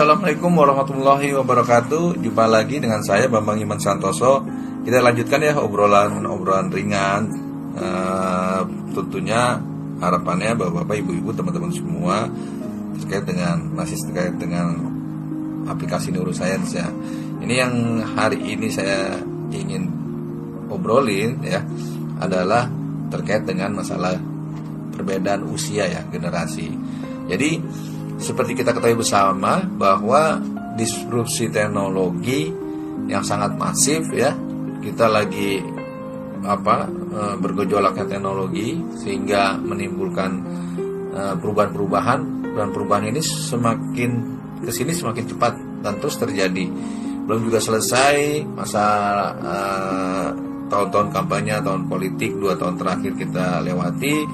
Assalamualaikum 0.00 0.56
warahmatullahi 0.56 1.36
wabarakatuh. 1.36 2.24
Jumpa 2.24 2.48
lagi 2.48 2.80
dengan 2.80 3.04
saya 3.04 3.28
Bambang 3.28 3.60
Iman 3.60 3.76
Santoso. 3.76 4.40
Kita 4.80 4.96
lanjutkan 4.96 5.44
ya 5.44 5.60
obrolan-obrolan 5.60 6.72
ringan. 6.72 7.28
Uh, 7.76 8.64
Tentunya 8.96 9.60
harapannya 10.00 10.56
bapak-bapak, 10.56 11.04
ibu-ibu, 11.04 11.36
teman-teman 11.36 11.68
semua 11.68 12.24
Terkait 12.96 13.28
dengan, 13.28 13.60
masih 13.76 14.00
terkait 14.08 14.40
dengan 14.40 14.72
aplikasi 15.68 16.16
neuroscience 16.16 16.80
ya. 16.80 16.88
Ini 17.44 17.54
yang 17.60 18.00
hari 18.16 18.40
ini 18.56 18.72
saya 18.72 19.20
ingin 19.52 19.84
obrolin 20.72 21.44
ya 21.44 21.60
Adalah 22.24 22.72
terkait 23.12 23.44
dengan 23.44 23.76
masalah 23.76 24.16
perbedaan 24.96 25.44
usia 25.44 25.92
ya, 25.92 26.00
generasi. 26.08 26.72
Jadi 27.28 27.60
seperti 28.20 28.52
kita 28.52 28.76
ketahui 28.76 29.00
bersama 29.00 29.64
bahwa 29.64 30.38
disrupsi 30.76 31.48
teknologi 31.48 32.52
yang 33.08 33.24
sangat 33.24 33.56
masif 33.56 34.12
ya 34.12 34.36
kita 34.84 35.08
lagi 35.08 35.60
apa 36.44 36.88
e, 36.88 37.20
bergejolaknya 37.40 38.06
teknologi 38.08 38.76
sehingga 38.96 39.56
menimbulkan 39.60 40.30
e, 41.12 41.20
perubahan-perubahan 41.36 42.20
dan 42.56 42.68
perubahan 42.72 43.12
ini 43.12 43.20
semakin 43.20 44.10
ke 44.60 44.72
sini 44.72 44.92
semakin 44.92 45.24
cepat 45.24 45.52
dan 45.80 45.96
terus 46.00 46.16
terjadi. 46.20 46.68
Belum 47.24 47.44
juga 47.44 47.60
selesai 47.60 48.44
masa 48.56 48.84
e, 49.36 49.54
tahun-tahun 50.72 51.08
kampanye 51.12 51.60
tahun 51.60 51.90
politik 51.90 52.40
dua 52.40 52.56
tahun 52.56 52.78
terakhir 52.80 53.12
kita 53.20 53.60
lewati 53.66 54.24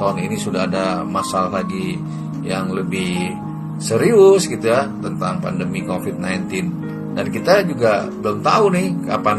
tahun 0.00 0.24
ini 0.24 0.36
sudah 0.40 0.66
ada 0.66 1.04
masalah 1.04 1.62
lagi 1.62 2.00
yang 2.42 2.70
lebih 2.74 3.34
serius 3.82 4.46
gitu 4.46 4.70
ya 4.70 4.86
tentang 5.02 5.42
pandemi 5.42 5.82
COVID-19 5.82 6.50
dan 7.12 7.26
kita 7.28 7.66
juga 7.66 8.06
belum 8.08 8.40
tahu 8.40 8.64
nih 8.72 8.88
kapan 9.10 9.38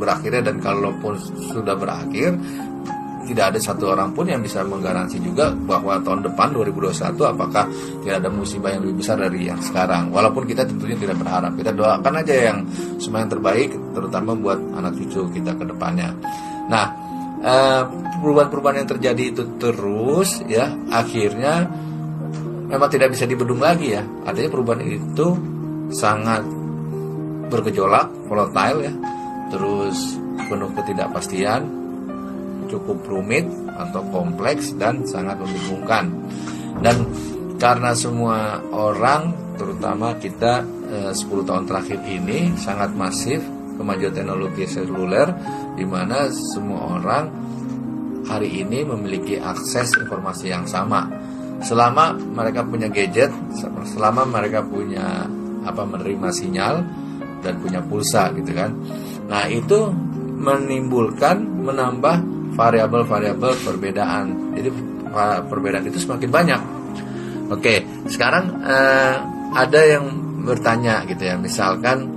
berakhirnya 0.00 0.42
dan 0.50 0.56
kalaupun 0.58 1.14
sudah 1.52 1.76
berakhir 1.78 2.34
tidak 3.22 3.54
ada 3.54 3.60
satu 3.62 3.94
orang 3.94 4.10
pun 4.10 4.26
yang 4.26 4.42
bisa 4.42 4.66
menggaransi 4.66 5.22
juga 5.22 5.54
bahwa 5.54 5.94
tahun 6.02 6.26
depan 6.26 6.58
2021 6.58 7.14
apakah 7.22 7.64
tidak 8.02 8.16
ada 8.18 8.28
musibah 8.28 8.74
yang 8.74 8.82
lebih 8.82 8.98
besar 8.98 9.16
dari 9.22 9.46
yang 9.46 9.62
sekarang. 9.62 10.10
Walaupun 10.10 10.42
kita 10.42 10.66
tentunya 10.66 10.98
tidak 10.98 11.22
berharap 11.22 11.54
kita 11.54 11.70
doakan 11.70 12.14
aja 12.18 12.34
yang 12.34 12.58
semua 12.98 13.22
yang 13.22 13.30
terbaik 13.30 13.70
terutama 13.94 14.34
buat 14.34 14.58
anak 14.74 14.98
cucu 14.98 15.30
kita 15.38 15.54
ke 15.54 15.64
depannya. 15.70 16.10
Nah 16.66 16.86
eh, 17.46 17.82
perubahan-perubahan 18.18 18.82
yang 18.82 18.90
terjadi 18.90 19.24
itu 19.34 19.42
terus 19.62 20.42
ya 20.50 20.74
akhirnya 20.90 21.70
memang 22.72 22.88
tidak 22.88 23.12
bisa 23.12 23.28
dibendung 23.28 23.60
lagi 23.60 23.92
ya. 23.92 24.02
Artinya 24.24 24.48
perubahan 24.48 24.80
itu 24.80 25.36
sangat 25.92 26.40
bergejolak, 27.52 28.08
volatile 28.32 28.88
ya. 28.88 28.92
Terus 29.52 30.16
penuh 30.48 30.72
ketidakpastian, 30.72 31.68
cukup 32.72 33.04
rumit 33.04 33.44
atau 33.76 34.00
kompleks 34.08 34.72
dan 34.80 35.04
sangat 35.04 35.36
membingungkan. 35.36 36.08
Dan 36.80 37.04
karena 37.60 37.92
semua 37.92 38.64
orang, 38.72 39.36
terutama 39.60 40.16
kita 40.16 40.64
eh, 40.88 41.12
10 41.12 41.44
tahun 41.44 41.68
terakhir 41.68 42.00
ini 42.08 42.56
sangat 42.56 42.96
masif 42.96 43.44
kemajuan 43.76 44.16
teknologi 44.16 44.64
seluler 44.64 45.28
di 45.76 45.84
mana 45.84 46.28
semua 46.32 47.00
orang 47.00 47.24
hari 48.28 48.64
ini 48.64 48.84
memiliki 48.84 49.36
akses 49.40 49.96
informasi 49.98 50.52
yang 50.52 50.64
sama 50.64 51.08
selama 51.62 52.14
mereka 52.18 52.66
punya 52.66 52.90
gadget, 52.90 53.30
selama 53.86 54.26
mereka 54.26 54.62
punya 54.62 55.26
apa 55.62 55.82
menerima 55.86 56.28
sinyal 56.34 56.82
dan 57.42 57.58
punya 57.62 57.82
pulsa 57.82 58.30
gitu 58.34 58.50
kan. 58.54 58.74
Nah, 59.30 59.46
itu 59.46 59.90
menimbulkan 60.42 61.42
menambah 61.62 62.16
variabel-variabel 62.58 63.52
perbedaan. 63.62 64.54
Jadi 64.58 64.68
perbedaan 65.48 65.86
itu 65.86 65.98
semakin 66.02 66.30
banyak. 66.30 66.60
Oke, 67.52 67.84
sekarang 68.10 68.64
eh, 68.64 69.16
ada 69.52 69.80
yang 69.86 70.04
bertanya 70.42 71.06
gitu 71.06 71.22
ya. 71.22 71.38
Misalkan 71.38 72.10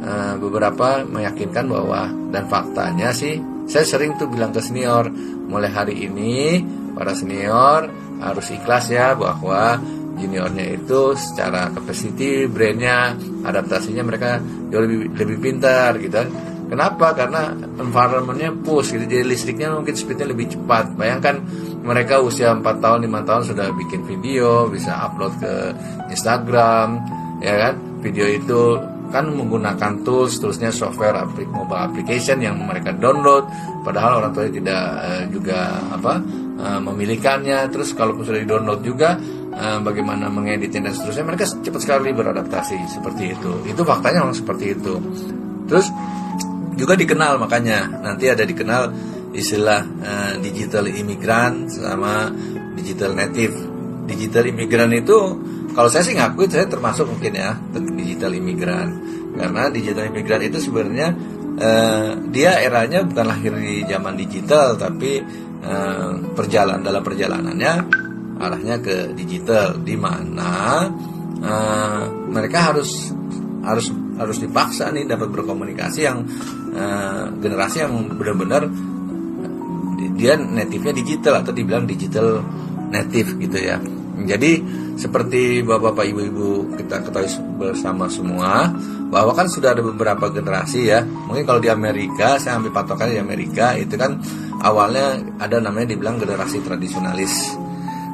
eh, 0.00 0.34
beberapa 0.40 1.04
meyakinkan 1.04 1.68
bahwa 1.68 2.08
dan 2.32 2.44
faktanya 2.48 3.12
sih 3.12 3.36
saya 3.66 3.84
sering 3.84 4.14
tuh 4.14 4.30
bilang 4.30 4.54
ke 4.54 4.62
senior, 4.62 5.10
mulai 5.50 5.70
hari 5.70 6.06
ini 6.06 6.62
para 6.94 7.12
senior 7.12 7.90
harus 8.22 8.46
ikhlas 8.54 8.88
ya 8.88 9.12
bahwa 9.12 9.76
juniornya 10.16 10.80
itu 10.80 11.12
secara 11.12 11.68
capacity, 11.70 12.48
brainnya, 12.48 13.12
adaptasinya 13.44 14.00
mereka 14.00 14.40
jauh 14.72 14.82
lebih 14.82 15.12
lebih 15.12 15.36
pintar 15.38 16.00
gitu 16.00 16.16
kan. 16.16 16.28
Kenapa? 16.66 17.14
Karena 17.14 17.54
environmentnya 17.78 18.50
push 18.50 18.98
gitu, 18.98 19.06
jadi 19.06 19.22
listriknya 19.22 19.70
mungkin 19.70 19.94
speednya 19.94 20.26
lebih 20.26 20.50
cepat. 20.50 20.98
Bayangkan 20.98 21.38
mereka 21.86 22.18
usia 22.18 22.50
4 22.50 22.82
tahun, 22.82 23.06
5 23.06 23.22
tahun 23.22 23.42
sudah 23.46 23.66
bikin 23.70 24.02
video, 24.02 24.66
bisa 24.66 24.98
upload 25.06 25.38
ke 25.38 25.52
Instagram, 26.10 26.98
ya 27.38 27.54
kan? 27.70 27.74
Video 28.02 28.26
itu 28.26 28.82
kan 29.10 29.30
menggunakan 29.32 30.02
tools, 30.02 30.38
toolsnya 30.42 30.74
software 30.74 31.14
aplik, 31.16 31.46
mobile 31.48 31.78
application 31.78 32.42
yang 32.42 32.58
mereka 32.62 32.92
download, 32.92 33.46
padahal 33.86 34.22
orang 34.22 34.32
tuanya 34.34 34.52
tidak 34.58 34.82
uh, 35.00 35.24
juga 35.30 35.58
apa 35.94 36.14
uh, 36.60 36.80
memilikannya. 36.82 37.70
Terus 37.70 37.94
kalaupun 37.94 38.26
sudah 38.26 38.40
di 38.42 38.48
download 38.48 38.80
juga, 38.82 39.16
uh, 39.54 39.78
bagaimana 39.80 40.28
mengeditnya 40.28 40.90
dan 40.90 40.92
seterusnya, 40.92 41.24
mereka 41.24 41.44
cepat 41.46 41.80
sekali 41.80 42.10
beradaptasi 42.12 42.76
seperti 42.90 43.32
itu. 43.32 43.52
Itu 43.70 43.82
faktanya 43.86 44.26
memang 44.26 44.36
seperti 44.36 44.64
itu. 44.74 44.94
Terus 45.66 45.86
juga 46.76 46.92
dikenal 46.92 47.40
makanya 47.40 47.88
nanti 48.04 48.28
ada 48.28 48.44
dikenal 48.44 48.92
istilah 49.32 49.80
uh, 49.84 50.32
digital 50.44 50.88
imigran 50.88 51.70
sama 51.72 52.28
digital 52.76 53.16
native. 53.16 53.54
Digital 54.06 54.46
imigran 54.46 54.94
itu 54.94 55.18
kalau 55.76 55.88
saya 55.92 56.02
sih 56.08 56.16
ngaku 56.16 56.48
saya 56.48 56.64
termasuk 56.64 57.04
mungkin 57.04 57.36
ya 57.36 57.52
digital 57.92 58.32
imigran 58.32 58.96
karena 59.36 59.68
digital 59.68 60.08
imigran 60.08 60.40
itu 60.48 60.58
sebenarnya 60.58 61.08
eh, 61.60 62.10
dia 62.32 62.64
eranya 62.64 63.04
bukan 63.04 63.26
lahir 63.28 63.52
di 63.60 63.84
zaman 63.84 64.16
digital 64.16 64.80
tapi 64.80 65.20
eh, 65.60 66.10
perjalanan 66.32 66.80
dalam 66.80 67.04
perjalanannya 67.04 67.72
arahnya 68.40 68.76
ke 68.80 69.12
digital 69.12 69.76
di 69.84 70.00
mana 70.00 70.88
eh, 71.44 72.02
mereka 72.32 72.72
harus 72.72 73.12
harus 73.60 73.92
harus 74.16 74.40
dipaksa 74.40 74.88
nih 74.96 75.04
dapat 75.04 75.28
berkomunikasi 75.28 76.00
yang 76.08 76.24
eh, 76.72 77.24
generasi 77.36 77.84
yang 77.84 78.16
benar-benar 78.16 78.64
dia 80.16 80.40
native-nya 80.40 80.96
digital 80.96 81.44
atau 81.44 81.52
dibilang 81.52 81.84
digital 81.84 82.40
native 82.88 83.36
gitu 83.36 83.58
ya. 83.60 83.76
Jadi 84.24 84.64
seperti 84.96 85.60
bapak-bapak 85.60 86.08
ibu-ibu 86.08 86.72
kita 86.80 87.04
ketahui 87.04 87.28
bersama 87.60 88.08
semua 88.08 88.72
bahwa 89.12 89.36
kan 89.36 89.44
sudah 89.44 89.76
ada 89.76 89.84
beberapa 89.84 90.32
generasi 90.32 90.88
ya. 90.88 91.04
Mungkin 91.04 91.44
kalau 91.44 91.60
di 91.60 91.68
Amerika 91.68 92.40
saya 92.40 92.56
ambil 92.56 92.72
patokan 92.72 93.12
di 93.12 93.20
Amerika 93.20 93.76
itu 93.76 93.92
kan 94.00 94.16
awalnya 94.64 95.20
ada 95.36 95.60
namanya 95.60 95.92
dibilang 95.92 96.16
generasi 96.16 96.64
tradisionalis. 96.64 97.60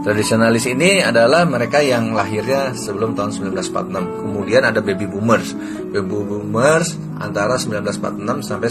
Tradisionalis 0.02 0.66
ini 0.66 0.98
adalah 0.98 1.46
mereka 1.46 1.78
yang 1.78 2.10
lahirnya 2.10 2.74
sebelum 2.74 3.14
tahun 3.14 3.54
1946. 3.54 4.26
Kemudian 4.26 4.66
ada 4.66 4.82
baby 4.82 5.06
boomers. 5.06 5.54
Baby 5.94 6.26
boomers 6.26 6.98
antara 7.22 7.54
1946 7.54 8.42
sampai 8.42 8.66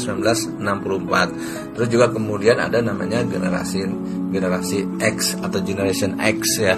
1964. 0.60 1.80
Terus 1.80 1.88
juga 1.88 2.12
kemudian 2.12 2.60
ada 2.60 2.84
namanya 2.84 3.24
generasi 3.24 3.88
generasi 4.28 4.84
X 5.00 5.40
atau 5.40 5.64
generation 5.64 6.20
X 6.20 6.60
ya. 6.60 6.76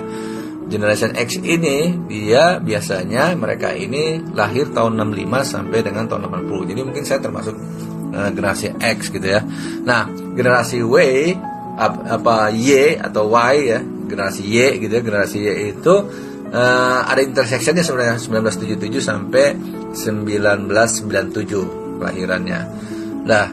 Generation 0.74 1.14
X 1.14 1.38
ini 1.38 1.94
dia 2.10 2.58
biasanya 2.58 3.38
mereka 3.38 3.78
ini 3.78 4.18
lahir 4.34 4.74
tahun 4.74 4.98
65 4.98 5.30
sampai 5.46 5.86
dengan 5.86 6.10
tahun 6.10 6.34
80. 6.34 6.74
Jadi 6.74 6.82
mungkin 6.82 7.06
saya 7.06 7.22
termasuk 7.22 7.54
uh, 8.10 8.34
generasi 8.34 8.74
X 8.82 9.14
gitu 9.14 9.30
ya. 9.30 9.46
Nah, 9.86 10.10
generasi 10.34 10.82
Y 10.82 11.38
apa 11.78 12.54
Y 12.54 13.02
atau 13.02 13.34
Y 13.34 13.56
ya 13.66 13.80
generasi 13.82 14.42
Y 14.46 14.58
gitu 14.86 14.94
ya 14.94 15.02
generasi 15.02 15.38
Y 15.42 15.74
itu 15.74 15.96
uh, 16.54 17.02
ada 17.10 17.22
intersectionnya 17.26 17.82
sebenarnya 17.82 18.22
1977 18.22 19.02
sampai 19.02 19.58
1997 19.98 21.98
kelahirannya 21.98 22.60
nah 23.26 23.50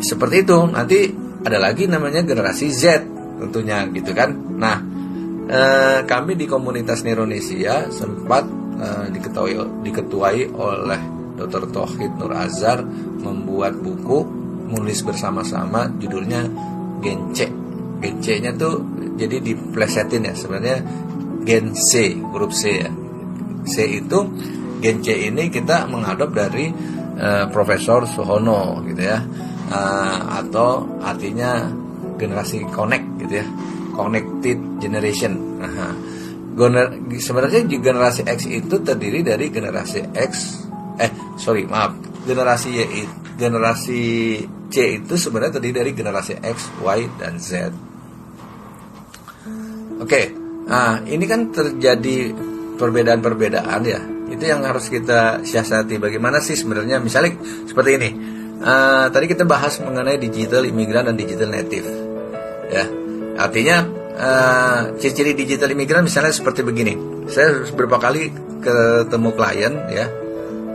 seperti 0.00 0.48
itu 0.48 0.58
nanti 0.72 1.12
ada 1.44 1.60
lagi 1.60 1.84
namanya 1.84 2.24
generasi 2.24 2.72
Z 2.72 3.04
tentunya 3.40 3.84
gitu 3.92 4.16
kan 4.16 4.32
nah 4.56 4.80
uh, 5.50 5.98
kami 6.06 6.38
di 6.38 6.46
komunitas 6.46 7.02
Neronesia 7.02 7.90
sempat 7.90 8.46
uh, 8.78 9.06
diketahui 9.10 9.82
diketuai 9.84 10.54
oleh 10.54 11.00
Dr. 11.36 11.68
Tohid 11.74 12.16
Nur 12.16 12.32
Azhar 12.32 12.84
membuat 13.20 13.76
buku 13.76 14.24
menulis 14.70 15.02
bersama-sama 15.02 15.90
judulnya 15.98 16.46
gen 17.02 17.34
C 17.34 17.50
gen 18.00 18.16
C 18.22 18.38
nya 18.38 18.54
tuh 18.54 18.80
jadi 19.18 19.42
diplesetin 19.42 20.30
ya 20.30 20.34
sebenarnya 20.36 20.78
gen 21.42 21.74
C 21.74 22.14
huruf 22.16 22.54
C 22.54 22.86
ya. 22.86 22.90
C 23.66 24.00
itu 24.00 24.18
Gen 24.80 25.04
C 25.04 25.28
ini 25.28 25.52
kita 25.52 25.84
mengadop 25.84 26.32
dari 26.32 26.72
uh, 27.20 27.44
Profesor 27.52 28.08
Sohono 28.08 28.80
gitu 28.88 29.04
ya. 29.04 29.20
Uh, 29.70 30.40
atau 30.40 30.98
artinya 31.04 31.68
generasi 32.16 32.64
connect 32.72 33.06
gitu 33.22 33.44
ya 33.44 33.46
connected 34.00 34.56
generation 34.80 35.60
nah, 35.60 35.92
sebenarnya 37.20 37.68
generasi 37.68 38.24
X 38.24 38.48
itu 38.48 38.80
terdiri 38.80 39.20
dari 39.20 39.52
generasi 39.52 40.08
X 40.16 40.32
eh 40.96 41.12
sorry 41.36 41.68
maaf 41.68 41.92
generasi 42.24 42.68
Y 42.72 42.84
generasi 43.40 44.04
C 44.70 45.02
itu 45.02 45.14
sebenarnya 45.18 45.58
terdiri 45.58 45.74
dari 45.82 45.92
generasi 45.96 46.38
X, 46.38 46.70
Y 46.84 47.00
dan 47.18 47.40
Z. 47.42 47.74
Oke, 50.00 50.32
nah 50.70 51.02
ini 51.04 51.24
kan 51.26 51.50
terjadi 51.50 52.32
perbedaan-perbedaan 52.78 53.80
ya. 53.84 54.00
Itu 54.30 54.46
yang 54.46 54.62
harus 54.62 54.86
kita 54.86 55.42
siasati. 55.42 55.98
Bagaimana 55.98 56.38
sih 56.38 56.54
sebenarnya 56.54 57.02
misalnya 57.02 57.34
seperti 57.66 57.90
ini. 57.98 58.10
Uh, 58.60 59.08
tadi 59.08 59.24
kita 59.24 59.48
bahas 59.48 59.80
mengenai 59.80 60.20
digital 60.20 60.68
imigran 60.68 61.08
dan 61.08 61.16
digital 61.16 61.50
native. 61.50 61.88
Ya, 62.70 62.86
artinya 63.40 63.76
uh, 64.20 64.80
ciri-ciri 65.00 65.32
digital 65.32 65.72
imigran 65.72 66.04
misalnya 66.04 66.32
seperti 66.32 66.60
begini. 66.60 66.94
Saya 67.32 67.64
beberapa 67.72 67.96
kali 67.96 68.28
ketemu 68.60 69.30
klien 69.34 69.74
ya. 69.88 70.06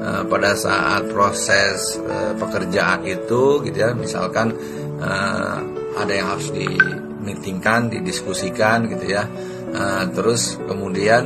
Uh, 0.06 0.22
pada 0.30 0.54
saat 0.54 1.10
proses 1.10 1.98
uh, 1.98 2.38
pekerjaan 2.38 3.02
itu 3.10 3.66
gitu 3.66 3.74
ya 3.74 3.90
misalkan 3.98 4.54
uh, 5.02 5.58
ada 5.98 6.14
yang 6.14 6.30
harus 6.30 6.54
dimeetingkan 6.54 7.90
didiskusikan 7.90 8.86
gitu 8.90 9.06
ya. 9.18 9.26
Uh, 9.74 10.06
terus 10.14 10.62
kemudian 10.70 11.26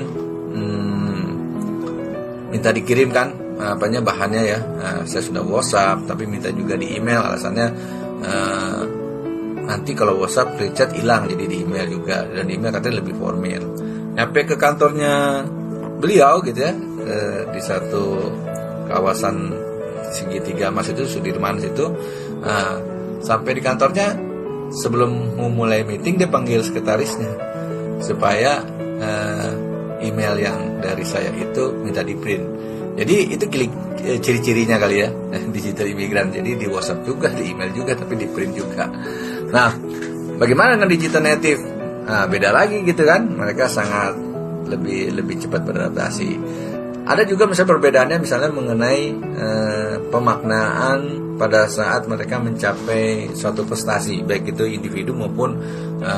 hmm, 0.56 1.27
minta 2.56 2.71
dikirimkan 2.71 3.36
apanya 3.59 4.00
bahannya 4.00 4.44
ya. 4.47 4.59
Uh, 4.80 5.01
saya 5.03 5.27
sudah 5.27 5.44
WhatsApp 5.44 6.07
tapi 6.07 6.24
minta 6.24 6.47
juga 6.47 6.80
di 6.80 6.95
email 6.95 7.19
alasannya 7.19 7.68
uh, 8.24 8.99
nanti 9.69 9.94
kalau 9.94 10.18
WhatsApp 10.18 10.57
Richard 10.57 10.98
hilang 10.98 11.30
jadi 11.30 11.45
di 11.45 11.62
email 11.62 11.86
juga 11.86 12.25
dan 12.25 12.50
di 12.50 12.57
email 12.57 12.74
katanya 12.74 13.06
lebih 13.06 13.13
formal 13.21 13.63
nyampe 14.18 14.39
ke 14.50 14.56
kantornya 14.57 15.45
beliau 16.01 16.42
gitu 16.42 16.57
ya 16.57 16.74
uh, 16.74 17.42
di 17.54 17.62
satu 17.62 18.33
kawasan 18.89 19.54
segitiga 20.10 20.74
mas 20.74 20.89
itu 20.89 21.06
Sudirman 21.06 21.62
situ 21.62 21.86
nah, 22.42 22.81
sampai 23.21 23.54
di 23.54 23.62
kantornya 23.62 24.18
sebelum 24.74 25.38
memulai 25.38 25.86
meeting 25.86 26.18
dia 26.18 26.25
panggil 26.25 26.65
sekretarisnya 26.65 27.30
supaya 28.01 28.65
uh, 28.98 29.51
email 30.01 30.33
yang 30.42 30.81
dari 30.81 31.06
saya 31.06 31.30
itu 31.30 31.77
minta 31.86 32.01
di 32.01 32.18
print 32.18 32.60
jadi 33.00 33.15
itu 33.31 33.45
klik 33.48 33.72
e, 34.04 34.19
ciri-cirinya 34.19 34.75
kali 34.75 35.07
ya 35.07 35.10
digital 35.56 35.88
imigran. 35.88 36.36
Jadi 36.36 36.60
di 36.60 36.68
WhatsApp 36.68 37.07
juga, 37.07 37.31
di 37.31 37.56
email 37.56 37.72
juga, 37.72 37.95
tapi 37.95 38.19
di 38.19 38.27
print 38.27 38.54
juga. 38.60 38.92
Nah, 39.50 39.74
bagaimana 40.38 40.78
dengan 40.78 40.90
digital 40.90 41.25
native? 41.25 41.62
Nah, 42.06 42.25
beda 42.25 42.50
lagi 42.54 42.81
gitu 42.86 43.06
kan. 43.06 43.25
Mereka 43.25 43.69
sangat 43.69 44.18
lebih 44.69 45.18
lebih 45.18 45.42
cepat 45.42 45.66
beradaptasi. 45.66 46.30
Ada 47.10 47.25
juga 47.25 47.50
misalnya 47.50 47.74
perbedaannya 47.74 48.18
misalnya 48.22 48.54
mengenai 48.54 49.04
e, 49.18 49.48
pemaknaan 50.13 51.00
pada 51.42 51.66
saat 51.66 52.06
mereka 52.06 52.38
mencapai 52.38 53.34
suatu 53.34 53.66
prestasi, 53.66 54.22
baik 54.22 54.54
itu 54.54 54.69
individu 54.69 55.18
maupun 55.18 55.57
e, 56.06 56.13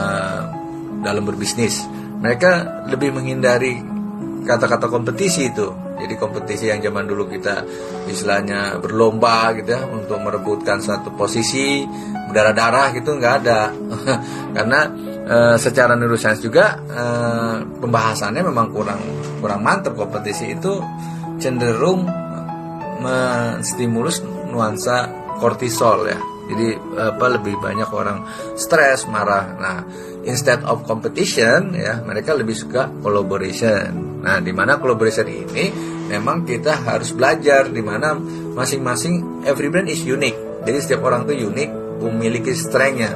dalam 1.00 1.24
berbisnis. 1.24 1.80
Mereka 2.20 2.84
lebih 2.92 3.16
menghindari 3.16 3.80
kata-kata 4.44 4.92
kompetisi 4.92 5.48
itu 5.48 5.72
jadi 6.02 6.14
kompetisi 6.18 6.74
yang 6.74 6.82
zaman 6.82 7.06
dulu 7.06 7.30
kita 7.30 7.64
istilahnya 8.10 8.82
berlomba 8.82 9.54
gitu 9.56 9.78
ya 9.78 9.86
untuk 9.86 10.18
merebutkan 10.20 10.82
satu 10.82 11.14
posisi 11.14 11.86
berdarah-darah 12.32 12.88
gitu 12.98 13.16
nggak 13.16 13.36
ada. 13.46 13.70
Karena 14.56 14.80
e, 15.22 15.38
secara 15.62 15.94
neuroscience 15.94 16.42
juga 16.42 16.82
e, 16.82 17.04
pembahasannya 17.78 18.42
memang 18.42 18.68
kurang 18.74 19.02
kurang 19.40 19.62
mantap 19.62 19.94
kompetisi 19.94 20.58
itu 20.58 20.82
cenderung 21.42 22.06
menstimulus 23.02 24.22
nuansa 24.26 25.10
kortisol 25.42 26.06
ya. 26.06 26.20
Jadi 26.52 26.68
apa 27.00 27.26
lebih 27.32 27.56
banyak 27.64 27.90
orang 27.96 28.28
stres, 28.60 29.08
marah. 29.08 29.56
Nah, 29.56 29.78
instead 30.28 30.62
of 30.68 30.84
competition 30.84 31.74
ya, 31.74 32.04
mereka 32.04 32.36
lebih 32.36 32.54
suka 32.54 32.92
collaboration. 33.02 34.20
Nah, 34.22 34.44
di 34.44 34.52
mana 34.52 34.78
collaboration 34.78 35.26
ini 35.32 35.66
memang 36.12 36.44
kita 36.44 36.76
harus 36.84 37.16
belajar 37.16 37.72
di 37.72 37.80
mana 37.80 38.20
masing-masing 38.52 39.48
every 39.48 39.72
brand 39.72 39.88
is 39.88 40.04
unique. 40.04 40.36
Jadi 40.68 40.78
setiap 40.84 41.08
orang 41.08 41.24
tuh 41.24 41.34
unik, 41.34 41.70
memiliki 42.04 42.52
strengthnya. 42.52 43.16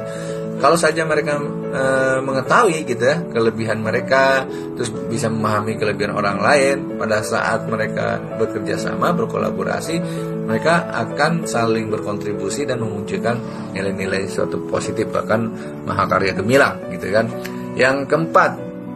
Kalau 0.56 0.72
saja 0.72 1.04
mereka 1.04 1.36
e, 1.68 1.84
mengetahui 2.24 2.88
gitu 2.88 3.04
ya 3.04 3.20
kelebihan 3.28 3.84
mereka, 3.84 4.48
terus 4.72 4.88
bisa 5.12 5.28
memahami 5.28 5.76
kelebihan 5.76 6.16
orang 6.16 6.40
lain 6.40 6.96
pada 6.96 7.20
saat 7.20 7.68
mereka 7.68 8.16
bekerja 8.40 8.80
sama, 8.80 9.12
berkolaborasi, 9.12 10.00
mereka 10.48 10.88
akan 10.96 11.44
saling 11.44 11.92
berkontribusi 11.92 12.64
dan 12.64 12.80
memunculkan 12.80 13.36
nilai-nilai 13.76 14.24
suatu 14.32 14.64
positif 14.72 15.12
bahkan 15.12 15.52
mahakarya 15.84 16.32
gemilang 16.32 16.80
gitu 16.88 17.12
kan. 17.12 17.28
Yang 17.76 18.08
keempat, 18.08 18.50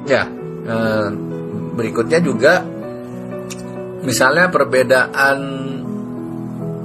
ya 0.08 0.24
e, 0.64 0.76
berikutnya 1.76 2.24
juga 2.24 2.64
misalnya 4.00 4.48
perbedaan 4.48 5.38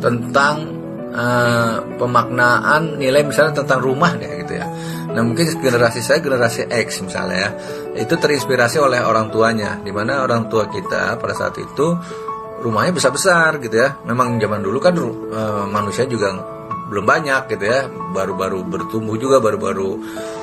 tentang 0.04 0.56
uh, 1.16 1.82
pemaknaan 1.96 3.00
nilai 3.00 3.24
misalnya 3.24 3.64
tentang 3.64 3.80
rumah 3.82 4.14
deh 4.20 4.44
gitu 4.44 4.60
ya. 4.60 4.68
Nah 5.16 5.24
mungkin 5.24 5.48
generasi 5.48 6.04
saya 6.04 6.20
generasi 6.20 6.68
X 6.68 7.00
misalnya 7.02 7.38
ya 7.40 7.52
itu 8.04 8.14
terinspirasi 8.20 8.84
oleh 8.84 9.00
orang 9.00 9.32
tuanya, 9.32 9.80
di 9.80 9.90
mana 9.96 10.28
orang 10.28 10.52
tua 10.52 10.68
kita 10.68 11.16
pada 11.16 11.32
saat 11.32 11.56
itu 11.56 11.96
rumahnya 12.60 12.92
besar-besar 12.92 13.64
gitu 13.64 13.80
ya. 13.80 13.96
Memang 14.04 14.36
zaman 14.36 14.60
dulu 14.60 14.78
kan 14.84 14.94
uh, 15.00 15.64
manusia 15.72 16.04
juga 16.04 16.36
belum 16.92 17.08
banyak 17.08 17.50
gitu 17.56 17.66
ya, 17.66 17.88
baru-baru 17.90 18.62
bertumbuh 18.68 19.16
juga, 19.18 19.40
baru-baru 19.40 19.90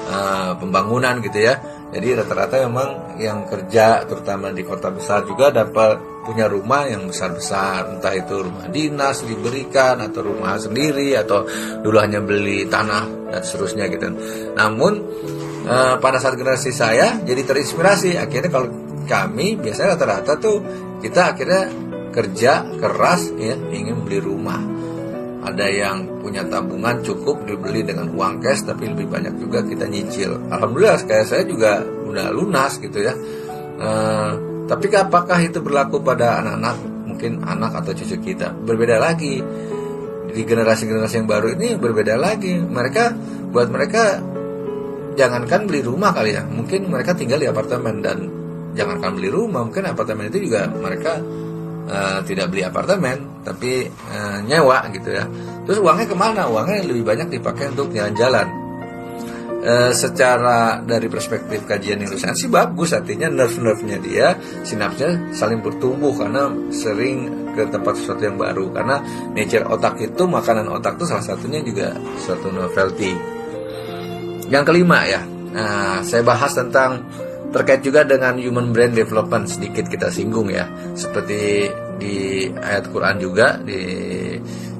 uh, 0.09 0.57
pembangunan 0.57 1.21
gitu 1.21 1.39
ya. 1.39 1.61
Jadi 1.93 2.09
rata-rata 2.17 2.57
memang 2.65 3.21
yang 3.21 3.45
kerja 3.45 4.09
terutama 4.09 4.49
di 4.49 4.65
kota 4.65 4.89
besar 4.89 5.29
juga 5.29 5.53
dapat 5.53 6.25
punya 6.25 6.49
rumah 6.49 6.89
yang 6.89 7.11
besar-besar, 7.11 7.99
entah 7.99 8.15
itu 8.17 8.41
rumah 8.41 8.71
dinas 8.73 9.21
diberikan 9.27 10.01
atau 10.01 10.25
rumah 10.25 10.57
sendiri 10.57 11.13
atau 11.19 11.45
dulu 11.85 11.99
hanya 12.01 12.25
beli 12.25 12.65
tanah 12.65 13.29
dan 13.29 13.43
seterusnya 13.45 13.93
gitu. 13.93 14.09
Namun 14.57 14.93
e, 15.69 15.77
pada 16.01 16.17
saat 16.17 16.39
generasi 16.39 16.73
saya 16.73 17.21
jadi 17.21 17.43
terinspirasi. 17.45 18.17
Akhirnya 18.17 18.49
kalau 18.49 18.69
kami 19.05 19.61
biasanya 19.61 19.99
rata-rata 19.99 20.33
tuh 20.41 20.57
kita 21.03 21.37
akhirnya 21.37 21.69
kerja 22.15 22.73
keras 22.81 23.35
ya 23.37 23.59
ingin 23.73 24.01
beli 24.07 24.23
rumah 24.23 24.61
ada 25.43 25.67
yang 25.67 26.23
punya 26.23 26.47
tabungan 26.47 27.03
cukup 27.03 27.43
dibeli 27.45 27.83
dengan 27.83 28.07
uang 28.15 28.39
cash 28.39 28.63
tapi 28.63 28.87
lebih 28.87 29.11
banyak 29.11 29.35
juga 29.43 29.67
kita 29.67 29.91
nyicil. 29.91 30.39
Alhamdulillah 30.49 31.03
kayak 31.03 31.27
saya 31.27 31.43
juga 31.43 31.83
udah 31.83 32.31
lunas 32.31 32.79
gitu 32.79 33.03
ya. 33.03 33.15
E, 33.79 33.89
tapi 34.71 34.87
apakah 34.95 35.39
itu 35.43 35.59
berlaku 35.59 35.99
pada 35.99 36.39
anak-anak? 36.39 36.77
Mungkin 37.11 37.33
anak 37.43 37.83
atau 37.83 37.91
cucu 37.91 38.17
kita. 38.23 38.55
Berbeda 38.55 39.03
lagi. 39.03 39.43
Di 40.33 40.43
generasi-generasi 40.47 41.21
yang 41.21 41.29
baru 41.29 41.59
ini 41.59 41.75
berbeda 41.75 42.15
lagi. 42.15 42.63
Mereka 42.63 43.05
buat 43.51 43.69
mereka 43.69 44.23
jangankan 45.19 45.67
beli 45.67 45.83
rumah 45.83 46.15
kali 46.15 46.39
ya. 46.39 46.47
Mungkin 46.47 46.87
mereka 46.87 47.19
tinggal 47.19 47.43
di 47.43 47.51
apartemen 47.51 47.99
dan 47.99 48.19
jangankan 48.73 49.13
beli 49.17 49.29
rumah 49.29 49.69
mungkin 49.69 49.85
apartemen 49.85 50.33
itu 50.33 50.49
juga 50.49 50.65
mereka 50.69 51.21
uh, 51.89 52.21
tidak 52.27 52.51
beli 52.53 52.63
apartemen 52.67 53.43
tapi 53.43 53.87
uh, 53.89 54.39
nyewa 54.47 54.87
gitu 54.95 55.11
ya. 55.11 55.25
Terus 55.67 55.79
uangnya 55.83 56.07
ke 56.11 56.17
mana? 56.17 56.43
Uangnya 56.51 56.87
lebih 56.87 57.05
banyak 57.07 57.29
dipakai 57.39 57.71
untuk 57.75 57.91
jalan-jalan. 57.95 58.61
Uh, 59.63 59.95
secara 59.95 60.83
dari 60.83 61.07
perspektif 61.07 61.63
kajian 61.71 62.03
neuroscience 62.03 62.43
sih 62.43 62.51
bagus 62.51 62.91
artinya 62.99 63.31
nerve-nerve-nya 63.31 64.03
dia 64.03 64.35
sinapsnya 64.67 65.31
saling 65.31 65.63
bertumbuh 65.63 66.11
karena 66.19 66.51
sering 66.75 67.31
ke 67.55 67.71
tempat 67.71 67.95
sesuatu 67.95 68.27
yang 68.27 68.35
baru. 68.35 68.75
Karena 68.75 68.99
nature 69.31 69.71
otak 69.71 70.03
itu 70.03 70.27
makanan 70.27 70.67
otak 70.67 70.99
itu 70.99 71.07
salah 71.07 71.23
satunya 71.23 71.63
juga 71.63 71.95
suatu 72.19 72.51
novelty. 72.51 73.15
Yang 74.51 74.65
kelima 74.67 75.07
ya 75.07 75.23
nah, 75.55 76.03
saya 76.03 76.27
bahas 76.27 76.53
tentang 76.59 77.07
terkait 77.53 77.85
juga 77.85 78.03
dengan 78.03 78.41
human 78.41 78.73
brain 78.73 78.97
development 78.97 79.47
sedikit 79.47 79.87
kita 79.87 80.09
singgung 80.09 80.49
ya. 80.49 80.67
Seperti 80.97 81.69
di 82.01 82.49
ayat 82.49 82.89
Quran 82.89 83.17
juga 83.21 83.61
di 83.61 83.81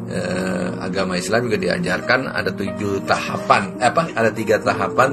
eh, 0.09 0.69
agama 0.81 1.21
Islam 1.21 1.47
juga 1.47 1.61
diajarkan 1.61 2.33
ada 2.33 2.51
tujuh 2.51 3.05
tahapan. 3.05 3.77
Eh, 3.79 3.87
apa? 3.93 4.09
Ada 4.17 4.31
tiga 4.33 4.57
tahapan 4.59 5.11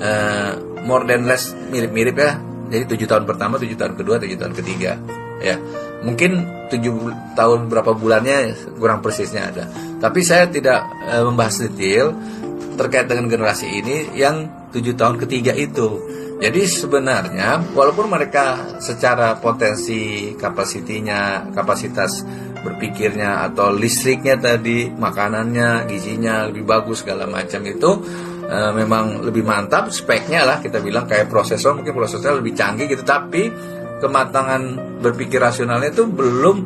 eh, 0.00 0.52
more 0.88 1.04
than 1.04 1.28
less 1.28 1.52
mirip-mirip 1.70 2.16
ya. 2.16 2.40
Jadi 2.72 2.84
tujuh 2.96 3.06
tahun 3.06 3.24
pertama 3.28 3.60
tujuh 3.60 3.76
tahun 3.76 3.94
kedua 3.94 4.16
tujuh 4.16 4.38
tahun 4.40 4.54
ketiga. 4.56 4.96
Ya. 5.44 5.60
Mungkin 6.02 6.32
tujuh 6.72 7.12
tahun 7.38 7.70
berapa 7.70 7.94
bulannya 7.94 8.56
kurang 8.80 9.04
persisnya 9.04 9.52
ada. 9.54 9.64
Tapi 10.02 10.18
saya 10.26 10.50
tidak 10.50 10.82
e, 11.06 11.14
membahas 11.22 11.62
detail 11.68 12.10
terkait 12.74 13.06
dengan 13.06 13.30
generasi 13.30 13.70
ini 13.70 14.10
yang 14.18 14.50
tujuh 14.72 14.94
tahun 14.96 15.20
ketiga 15.22 15.52
itu. 15.54 16.00
Jadi 16.42 16.66
sebenarnya 16.66 17.70
walaupun 17.70 18.10
mereka 18.10 18.74
secara 18.82 19.38
potensi 19.38 20.34
kapasitinya 20.34 21.52
kapasitas 21.54 22.26
berpikirnya 22.66 23.46
atau 23.46 23.70
listriknya 23.70 24.34
tadi 24.34 24.90
makanannya 24.90 25.86
gizinya 25.86 26.50
lebih 26.50 26.66
bagus 26.66 27.06
segala 27.06 27.30
macam 27.30 27.62
itu 27.62 27.90
e, 28.42 28.58
memang 28.74 29.22
lebih 29.22 29.46
mantap 29.46 29.90
speknya 29.94 30.42
lah 30.42 30.58
kita 30.58 30.82
bilang 30.82 31.06
kayak 31.06 31.30
prosesor 31.30 31.78
mungkin 31.78 31.94
prosesornya 31.94 32.42
lebih 32.42 32.58
canggih 32.58 32.90
gitu. 32.90 33.06
Tapi 33.06 33.42
kematangan 34.02 34.62
berpikir 34.98 35.38
rasionalnya 35.38 35.94
itu 35.94 36.10
belum 36.10 36.56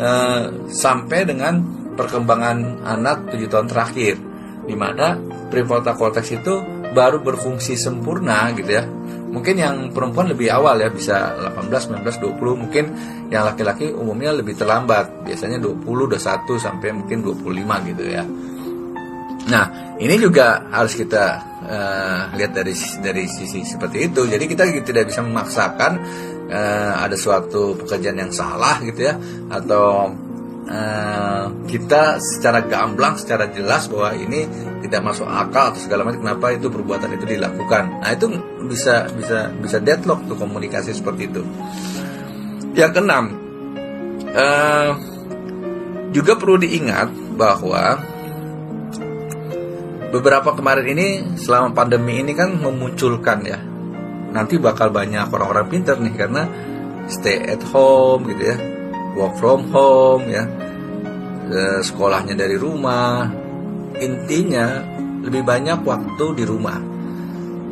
uh, 0.00 0.72
sampai 0.72 1.28
dengan 1.28 1.60
perkembangan 1.92 2.80
anak 2.80 3.28
tujuh 3.34 3.48
tahun 3.52 3.68
terakhir. 3.68 4.16
Di 4.64 4.76
mana 4.76 5.20
prefrontal 5.52 5.96
cortex 5.96 6.32
itu 6.32 6.77
baru 6.92 7.20
berfungsi 7.20 7.74
sempurna 7.76 8.52
gitu 8.56 8.70
ya. 8.72 8.84
Mungkin 9.28 9.60
yang 9.60 9.76
perempuan 9.92 10.32
lebih 10.32 10.48
awal 10.48 10.80
ya 10.80 10.88
bisa 10.88 11.36
18, 11.52 12.00
19, 12.00 12.40
20 12.40 12.62
mungkin 12.64 12.84
yang 13.28 13.44
laki-laki 13.44 13.92
umumnya 13.92 14.32
lebih 14.32 14.56
terlambat. 14.56 15.24
Biasanya 15.28 15.60
20, 15.60 15.84
21 15.84 16.56
sampai 16.56 16.88
mungkin 16.96 17.20
25 17.20 17.88
gitu 17.92 18.04
ya. 18.08 18.24
Nah 19.48 19.64
ini 20.00 20.16
juga 20.16 20.68
harus 20.72 20.96
kita 20.96 21.24
uh, 21.64 22.20
lihat 22.36 22.52
dari 22.56 22.72
dari 23.04 23.24
sisi 23.28 23.64
seperti 23.64 24.08
itu. 24.08 24.24
Jadi 24.24 24.44
kita 24.48 24.64
tidak 24.84 25.12
bisa 25.12 25.20
memaksakan 25.20 25.92
uh, 26.48 26.92
ada 27.04 27.16
suatu 27.16 27.76
pekerjaan 27.84 28.16
yang 28.16 28.32
salah 28.32 28.80
gitu 28.80 29.12
ya. 29.12 29.14
Atau 29.52 30.12
uh, 30.68 31.44
kita 31.64 32.20
secara 32.20 32.62
gamblang 32.64 33.16
secara 33.16 33.48
jelas 33.50 33.88
bahwa 33.88 34.14
ini 34.14 34.46
tidak 34.84 35.00
masuk 35.02 35.26
akal 35.26 35.74
atau 35.74 35.80
segala 35.80 36.06
macam 36.06 36.22
kenapa 36.22 36.54
itu 36.54 36.68
perbuatan 36.68 37.16
itu 37.16 37.24
dilakukan. 37.26 38.04
Nah 38.04 38.10
itu 38.12 38.26
bisa 38.68 39.08
bisa 39.10 39.50
bisa 39.58 39.76
deadlock 39.80 40.28
tuh 40.28 40.36
komunikasi 40.36 40.94
seperti 40.94 41.32
itu. 41.32 41.42
Yang 42.76 43.00
keenam 43.00 43.24
uh, 44.32 44.92
juga 46.12 46.38
perlu 46.38 46.60
diingat 46.60 47.10
bahwa 47.34 48.00
beberapa 50.08 50.56
kemarin 50.56 50.86
ini 50.96 51.08
selama 51.36 51.76
pandemi 51.76 52.24
ini 52.24 52.32
kan 52.32 52.56
memunculkan 52.56 53.44
ya 53.44 53.60
nanti 54.28 54.60
bakal 54.60 54.92
banyak 54.92 55.28
orang-orang 55.28 55.68
pinter 55.68 55.96
nih 56.00 56.14
karena 56.16 56.48
stay 57.08 57.40
at 57.44 57.60
home 57.72 58.28
gitu 58.28 58.44
ya 58.52 58.77
work 59.18 59.34
from 59.42 59.66
home 59.74 60.30
ya. 60.30 60.46
Sekolahnya 61.82 62.38
dari 62.38 62.54
rumah. 62.54 63.26
Intinya 63.98 64.78
lebih 65.26 65.42
banyak 65.42 65.82
waktu 65.82 66.26
di 66.38 66.46
rumah. 66.46 66.78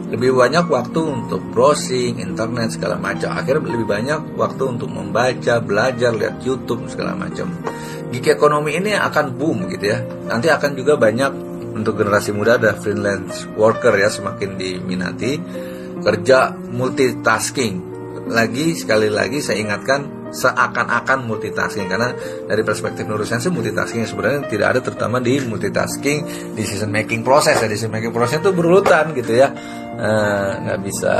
Lebih 0.06 0.38
banyak 0.38 0.70
waktu 0.70 1.00
untuk 1.02 1.42
browsing 1.50 2.18
internet 2.22 2.74
segala 2.74 2.98
macam. 2.98 3.34
Akhirnya 3.34 3.74
lebih 3.74 3.86
banyak 3.86 4.38
waktu 4.38 4.62
untuk 4.78 4.90
membaca 4.90 5.58
belajar 5.62 6.14
lihat 6.14 6.42
YouTube 6.42 6.86
segala 6.90 7.14
macam. 7.14 7.50
Gig 8.14 8.26
ekonomi 8.30 8.78
ini 8.78 8.94
akan 8.94 9.34
boom 9.34 9.66
gitu 9.66 9.90
ya. 9.90 9.98
Nanti 10.30 10.46
akan 10.46 10.78
juga 10.78 10.94
banyak 10.94 11.30
untuk 11.74 11.98
generasi 12.00 12.30
muda 12.32 12.54
ada 12.54 12.78
freelance 12.78 13.50
worker 13.58 13.98
ya 13.98 14.06
semakin 14.06 14.54
diminati. 14.54 15.42
Kerja 16.00 16.54
multitasking. 16.54 17.82
Lagi 18.30 18.78
sekali 18.78 19.10
lagi 19.10 19.42
saya 19.42 19.58
ingatkan 19.58 20.06
seakan-akan 20.32 21.26
multitasking 21.26 21.86
karena 21.86 22.12
dari 22.46 22.62
perspektif 22.66 23.06
neuroscience 23.06 23.48
multitasking 23.48 24.04
sebenarnya 24.04 24.50
tidak 24.50 24.66
ada 24.76 24.80
terutama 24.82 25.22
di 25.22 25.38
multitasking 25.42 26.52
decision 26.58 26.90
making 26.90 27.22
proses 27.22 27.56
ya 27.58 27.66
decision 27.70 27.94
making 27.94 28.10
proses 28.10 28.42
itu 28.42 28.50
berurutan 28.50 29.14
gitu 29.14 29.38
ya 29.38 29.48
eh, 29.96 30.50
nggak 30.66 30.78
bisa 30.82 31.14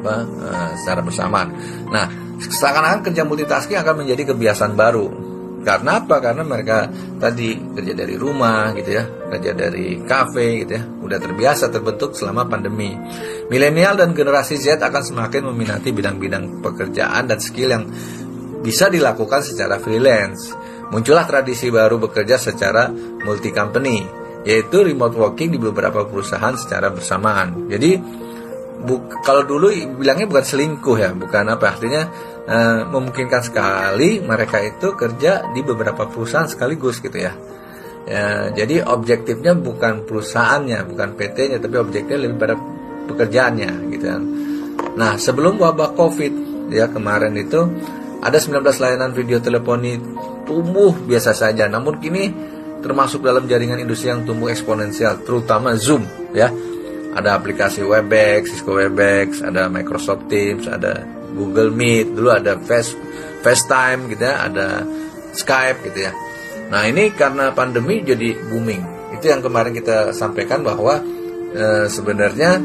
apa 0.00 0.14
uh, 0.24 0.70
secara 0.80 1.00
bersamaan. 1.04 1.48
Nah 1.92 2.06
seakan-akan 2.36 3.00
kerja 3.06 3.22
multitasking 3.24 3.78
akan 3.80 4.04
menjadi 4.04 4.34
kebiasaan 4.34 4.74
baru 4.76 5.26
karena 5.66 5.98
apa? 5.98 6.22
Karena 6.22 6.46
mereka 6.46 6.86
tadi 7.18 7.58
kerja 7.58 7.90
dari 7.90 8.14
rumah 8.14 8.70
gitu 8.78 9.02
ya, 9.02 9.02
kerja 9.34 9.50
dari 9.50 9.98
kafe 10.06 10.62
gitu 10.62 10.78
ya, 10.78 10.82
udah 10.86 11.18
terbiasa 11.18 11.74
terbentuk 11.74 12.14
selama 12.14 12.46
pandemi. 12.46 12.94
Milenial 13.50 13.98
dan 13.98 14.14
generasi 14.14 14.62
Z 14.62 14.78
akan 14.78 15.02
semakin 15.02 15.42
meminati 15.50 15.90
bidang-bidang 15.90 16.62
pekerjaan 16.62 17.26
dan 17.26 17.42
skill 17.42 17.74
yang 17.74 17.84
bisa 18.66 18.90
dilakukan 18.90 19.46
secara 19.46 19.78
freelance. 19.78 20.50
Muncullah 20.90 21.22
tradisi 21.22 21.70
baru 21.70 22.02
bekerja 22.02 22.34
secara 22.34 22.90
multi 23.22 23.54
company, 23.54 24.02
yaitu 24.42 24.82
remote 24.82 25.14
working 25.14 25.54
di 25.54 25.58
beberapa 25.62 26.02
perusahaan 26.02 26.54
secara 26.58 26.90
bersamaan. 26.90 27.70
Jadi 27.70 27.94
buk, 28.82 29.22
kalau 29.22 29.46
dulu 29.46 29.70
bilangnya 30.02 30.26
bukan 30.26 30.42
selingkuh 30.42 30.98
ya, 30.98 31.10
bukan 31.14 31.54
apa 31.54 31.78
artinya 31.78 32.02
uh, 32.50 32.80
memungkinkan 32.90 33.42
sekali 33.46 34.18
mereka 34.18 34.58
itu 34.62 34.98
kerja 34.98 35.46
di 35.54 35.62
beberapa 35.62 36.10
perusahaan 36.10 36.50
sekaligus 36.50 36.98
gitu 36.98 37.18
ya. 37.22 37.34
ya 38.06 38.50
jadi 38.50 38.82
objektifnya 38.82 39.54
bukan 39.54 40.02
perusahaannya, 40.06 40.90
bukan 40.90 41.08
PT-nya, 41.14 41.58
tapi 41.62 41.74
objektifnya 41.78 42.18
lebih 42.26 42.38
pada 42.38 42.54
pekerjaannya 43.10 43.70
gitu 43.94 44.06
kan. 44.06 44.22
Nah, 44.98 45.14
sebelum 45.18 45.58
wabah 45.58 45.94
Covid 45.94 46.46
ya 46.70 46.90
kemarin 46.90 47.34
itu 47.38 47.66
ada 48.26 48.42
19 48.42 48.66
layanan 48.82 49.14
video 49.14 49.38
teleponi 49.38 50.02
tumbuh 50.42 50.90
biasa 51.06 51.30
saja, 51.30 51.70
namun 51.70 52.02
kini 52.02 52.34
termasuk 52.82 53.22
dalam 53.22 53.46
jaringan 53.46 53.78
industri 53.78 54.10
yang 54.10 54.26
tumbuh 54.26 54.50
eksponensial, 54.50 55.22
terutama 55.22 55.78
Zoom 55.78 56.02
ya. 56.34 56.50
Ada 57.16 57.40
aplikasi 57.40 57.80
Webex, 57.80 58.52
Cisco 58.52 58.76
Webex, 58.76 59.40
ada 59.40 59.72
Microsoft 59.72 60.28
Teams, 60.28 60.68
ada 60.68 61.00
Google 61.32 61.72
Meet, 61.72 62.12
dulu 62.12 62.28
ada 62.28 62.60
Face 62.60 62.92
FaceTime 63.40 64.12
gitu 64.12 64.20
ya, 64.20 64.44
ada 64.44 64.84
Skype 65.32 65.80
gitu 65.88 66.04
ya. 66.04 66.12
Nah, 66.68 66.84
ini 66.84 67.14
karena 67.16 67.54
pandemi 67.56 68.04
jadi 68.04 68.36
booming. 68.36 69.14
Itu 69.16 69.32
yang 69.32 69.40
kemarin 69.40 69.72
kita 69.72 70.12
sampaikan 70.12 70.60
bahwa 70.60 70.98
e, 71.54 71.88
sebenarnya 71.88 72.58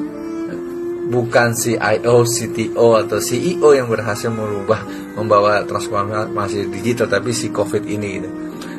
bukan 1.12 1.52
CIO, 1.52 2.24
CTO 2.24 2.88
atau 2.96 3.20
CEO 3.20 3.76
yang 3.76 3.92
berhasil 3.92 4.32
merubah 4.32 4.80
membawa 5.20 5.68
transformasi 5.68 6.72
digital 6.72 7.12
tapi 7.12 7.36
si 7.36 7.52
Covid 7.52 7.84
ini 7.84 8.08
gitu. 8.16 8.30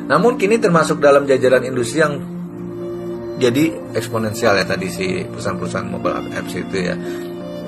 Namun 0.09 0.35
kini 0.35 0.57
termasuk 0.57 0.97
dalam 0.97 1.29
jajaran 1.29 1.63
industri 1.63 2.01
yang 2.01 2.17
jadi 3.37 3.93
eksponensial 3.93 4.57
ya 4.57 4.65
tadi 4.65 4.89
si 4.89 5.21
perusahaan-perusahaan 5.29 5.87
mobile 5.87 6.33
apps 6.33 6.53
itu 6.57 6.77
ya. 6.81 6.97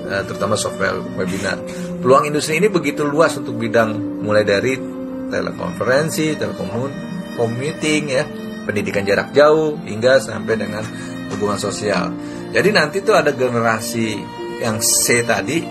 Eh, 0.06 0.22
terutama 0.30 0.54
software 0.54 1.02
webinar. 1.18 1.58
Peluang 2.02 2.30
industri 2.30 2.62
ini 2.62 2.70
begitu 2.70 3.02
luas 3.02 3.34
untuk 3.42 3.58
bidang 3.58 4.22
mulai 4.22 4.46
dari 4.46 4.78
telekonferensi, 5.30 6.38
telekomuting 6.38 8.04
ya, 8.14 8.24
pendidikan 8.70 9.02
jarak 9.02 9.34
jauh 9.34 9.82
hingga 9.82 10.22
sampai 10.22 10.62
dengan 10.62 10.86
hubungan 11.34 11.58
sosial. 11.58 12.14
Jadi 12.54 12.70
nanti 12.70 13.02
tuh 13.02 13.18
ada 13.18 13.34
generasi 13.34 14.35
yang 14.62 14.80
C 14.80 15.24
tadi 15.26 15.64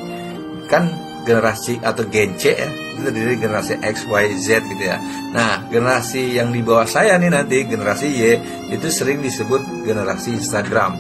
kan 0.69 0.89
generasi 1.25 1.81
atau 1.81 2.05
Gen 2.09 2.37
C 2.37 2.53
ya 2.53 2.69
itu 2.95 3.11
terdiri 3.11 3.35
generasi 3.43 3.75
X, 3.83 4.07
Y, 4.07 4.25
Z 4.39 4.71
gitu 4.71 4.85
ya. 4.87 5.03
Nah 5.35 5.67
generasi 5.67 6.39
yang 6.39 6.55
di 6.55 6.63
bawah 6.63 6.87
saya 6.87 7.19
nih 7.19 7.33
nanti 7.33 7.67
generasi 7.67 8.07
Y 8.07 8.23
itu 8.71 8.87
sering 8.93 9.19
disebut 9.19 9.61
generasi 9.83 10.39
Instagram. 10.39 10.95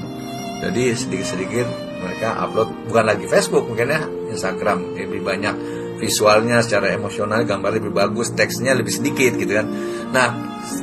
Jadi 0.64 0.90
sedikit-sedikit 0.96 1.66
mereka 2.04 2.36
upload 2.44 2.68
bukan 2.90 3.04
lagi 3.04 3.24
Facebook 3.30 3.64
mungkin 3.70 3.94
ya 3.94 4.00
Instagram 4.28 4.98
lebih 4.98 5.24
banyak 5.24 5.54
visualnya 5.96 6.60
secara 6.60 6.92
emosional 6.92 7.46
gambar 7.48 7.80
lebih 7.80 7.94
bagus 7.94 8.36
teksnya 8.36 8.76
lebih 8.76 8.92
sedikit 8.92 9.40
gitu 9.40 9.56
kan 9.56 9.66
nah 10.12 10.28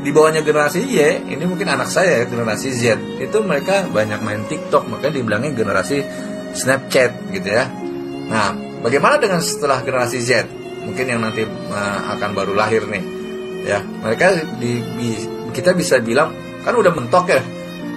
di 0.02 0.10
bawahnya 0.10 0.42
generasi 0.42 0.82
Y 0.82 1.30
ini 1.30 1.44
mungkin 1.46 1.70
anak 1.70 1.90
saya 1.90 2.24
ya 2.24 2.26
generasi 2.26 2.74
Z 2.74 2.98
itu 3.22 3.38
mereka 3.46 3.86
banyak 3.86 4.20
main 4.26 4.42
TikTok 4.50 4.90
makanya 4.90 5.22
dibilangnya 5.22 5.52
generasi 5.54 6.02
Snapchat 6.52 7.32
gitu 7.32 7.50
ya. 7.50 7.68
Nah 8.32 8.56
bagaimana 8.84 9.20
dengan 9.20 9.40
setelah 9.40 9.84
generasi 9.84 10.20
Z? 10.24 10.48
Mungkin 10.82 11.06
yang 11.06 11.22
nanti 11.22 11.46
uh, 11.46 12.00
akan 12.18 12.30
baru 12.34 12.58
lahir 12.58 12.90
nih. 12.90 13.04
Ya 13.62 13.86
mereka 13.86 14.34
di, 14.58 14.82
di 14.98 15.10
kita 15.54 15.78
bisa 15.78 16.02
bilang 16.02 16.34
kan 16.66 16.74
udah 16.74 16.90
mentok 16.90 17.30
ya. 17.30 17.42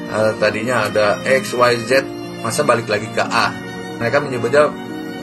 Uh, 0.04 0.36
tadinya 0.36 0.86
ada 0.92 1.16
X 1.24 1.56
Y 1.56 1.72
Z 1.88 2.04
masa 2.44 2.60
balik 2.60 2.86
lagi 2.92 3.08
ke 3.08 3.24
A. 3.24 3.56
Mereka 3.96 4.20
menyebutnya 4.20 4.68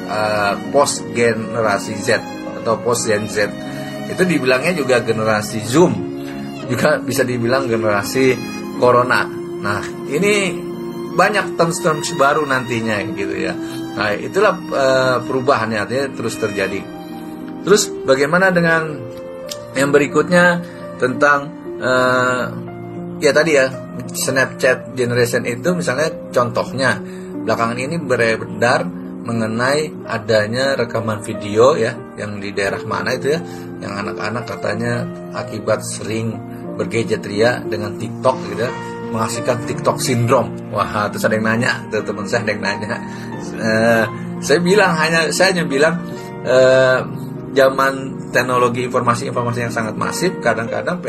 uh, 0.09 0.53
post 0.73 1.05
generasi 1.13 1.93
Z 2.01 2.17
atau 2.61 2.81
post 2.81 3.05
Gen 3.05 3.29
Z. 3.29 3.45
Itu 4.09 4.25
dibilangnya 4.25 4.73
juga 4.73 4.99
generasi 5.05 5.61
Zoom. 5.61 5.93
Juga 6.65 6.97
bisa 6.97 7.21
dibilang 7.21 7.69
generasi 7.69 8.33
Corona. 8.81 9.29
Nah 9.61 9.85
ini 10.09 10.57
banyak 11.15 11.59
terms-terms 11.59 12.15
baru 12.15 12.47
nantinya 12.47 13.03
gitu 13.15 13.35
ya. 13.35 13.53
Nah 13.97 14.15
itulah 14.15 14.55
uh, 14.71 15.17
perubahannya 15.23 15.83
artinya 15.83 16.07
terus 16.15 16.39
terjadi. 16.39 16.79
Terus 17.67 17.91
bagaimana 18.07 18.49
dengan 18.49 18.97
yang 19.75 19.91
berikutnya 19.91 20.63
tentang 20.97 21.39
uh, 21.79 22.45
ya 23.21 23.31
tadi 23.31 23.51
ya 23.55 23.65
Snapchat 24.11 24.97
generation 24.97 25.45
itu 25.45 25.71
misalnya 25.77 26.09
contohnya 26.33 26.99
belakangan 27.45 27.77
ini 27.79 27.95
beredar 28.01 28.83
mengenai 29.21 30.09
adanya 30.09 30.73
rekaman 30.73 31.21
video 31.21 31.77
ya 31.77 31.93
yang 32.17 32.41
di 32.41 32.49
daerah 32.51 32.81
mana 32.81 33.13
itu 33.13 33.37
ya 33.37 33.39
yang 33.81 33.93
anak-anak 34.01 34.49
katanya 34.49 35.05
akibat 35.37 35.85
sering 35.85 36.33
bergadget 36.75 37.21
ria 37.21 37.61
dengan 37.61 37.97
TikTok 38.01 38.37
gitu 38.49 38.63
ya, 38.65 38.71
menghasilkan 39.11 39.67
TikTok 39.67 39.99
sindrom. 39.99 40.55
Wah, 40.71 41.11
terus 41.11 41.27
ada 41.27 41.35
yang 41.35 41.45
nanya, 41.45 41.83
teman 41.91 42.25
saya 42.25 42.47
yang 42.47 42.63
nanya. 42.63 42.97
Uh, 43.59 44.05
saya 44.41 44.59
bilang 44.63 44.95
hanya 44.97 45.29
saya 45.29 45.53
hanya 45.53 45.67
bilang 45.67 46.01
uh, 46.47 47.05
zaman 47.51 48.17
teknologi 48.31 48.87
informasi-informasi 48.87 49.67
yang 49.67 49.73
sangat 49.75 49.95
masif, 49.99 50.31
kadang-kadang 50.39 51.03